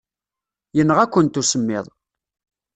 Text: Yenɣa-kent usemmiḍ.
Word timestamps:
Yenɣa-kent 0.75 1.39
usemmiḍ. 1.41 1.85